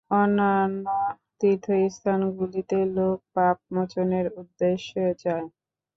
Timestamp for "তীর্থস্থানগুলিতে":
1.39-2.77